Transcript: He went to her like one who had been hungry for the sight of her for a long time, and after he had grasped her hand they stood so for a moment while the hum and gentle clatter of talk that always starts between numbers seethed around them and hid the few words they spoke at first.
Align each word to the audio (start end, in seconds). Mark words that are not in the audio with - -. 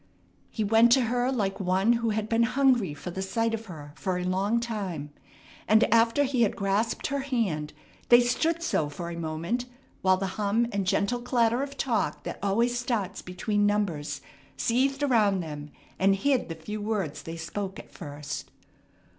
He 0.49 0.63
went 0.63 0.91
to 0.93 1.01
her 1.01 1.31
like 1.31 1.59
one 1.59 1.93
who 1.93 2.09
had 2.09 2.27
been 2.27 2.41
hungry 2.41 2.95
for 2.95 3.11
the 3.11 3.21
sight 3.21 3.53
of 3.53 3.67
her 3.67 3.93
for 3.95 4.17
a 4.17 4.23
long 4.23 4.59
time, 4.59 5.13
and 5.67 5.83
after 5.93 6.23
he 6.23 6.41
had 6.41 6.55
grasped 6.55 7.05
her 7.05 7.19
hand 7.19 7.71
they 8.09 8.19
stood 8.19 8.63
so 8.63 8.89
for 8.89 9.11
a 9.11 9.15
moment 9.15 9.65
while 10.01 10.17
the 10.17 10.25
hum 10.41 10.65
and 10.71 10.87
gentle 10.87 11.21
clatter 11.21 11.61
of 11.61 11.77
talk 11.77 12.23
that 12.23 12.39
always 12.41 12.75
starts 12.75 13.21
between 13.21 13.67
numbers 13.67 14.21
seethed 14.57 15.03
around 15.03 15.41
them 15.41 15.69
and 15.99 16.15
hid 16.15 16.49
the 16.49 16.55
few 16.55 16.81
words 16.81 17.21
they 17.21 17.37
spoke 17.37 17.77
at 17.77 17.91
first. 17.91 18.49